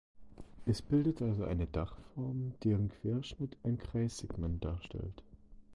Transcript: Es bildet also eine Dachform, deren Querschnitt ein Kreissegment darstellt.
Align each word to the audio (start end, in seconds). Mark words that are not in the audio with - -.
Es 0.65 0.81
bildet 0.81 1.21
also 1.21 1.43
eine 1.43 1.67
Dachform, 1.67 2.53
deren 2.63 2.89
Querschnitt 2.89 3.55
ein 3.61 3.77
Kreissegment 3.77 4.65
darstellt. 4.65 5.21